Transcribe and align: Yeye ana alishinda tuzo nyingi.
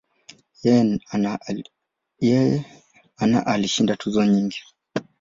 Yeye 2.21 2.65
ana 3.23 3.45
alishinda 3.45 3.95
tuzo 4.01 4.25
nyingi. 4.25 4.59